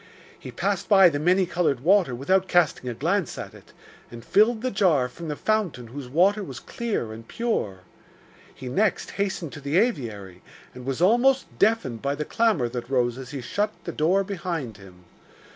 [0.39, 3.71] He passed by the many coloured water without casting a glance at it,
[4.09, 7.81] and filled the jar from the fountain whose water was clear and pure.
[8.51, 10.41] He next hastened to the aviary,
[10.73, 14.77] and was almost deafened by the clamour that rose as he shut the door behind
[14.77, 15.03] him.